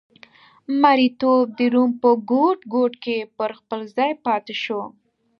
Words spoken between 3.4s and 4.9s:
خپل ځای پاتې شو